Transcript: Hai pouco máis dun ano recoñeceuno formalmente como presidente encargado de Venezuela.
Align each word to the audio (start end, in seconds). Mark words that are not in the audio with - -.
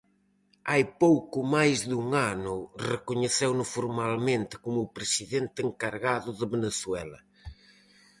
Hai 0.69 0.83
pouco 1.03 1.37
máis 1.55 1.77
dun 1.91 2.05
ano 2.33 2.55
recoñeceuno 2.91 3.63
formalmente 3.75 4.53
como 4.63 4.91
presidente 4.97 5.57
encargado 5.67 6.29
de 6.39 6.45
Venezuela. 6.55 7.19